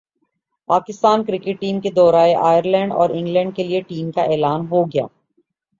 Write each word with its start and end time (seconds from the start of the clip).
Pakistan 0.69 1.23
cricket 1.25 1.59
team 1.61 1.79
کے 1.79 1.89
دورہ 1.91 2.25
Ireland 2.39 2.93
اور 2.93 3.09
انگلینڈ 3.09 3.55
کیلئے 3.55 3.81
ٹیم 3.81 4.11
کا 4.11 4.23
اعلان 4.25 4.65
ہو 4.71 4.83
گیا 4.85 5.05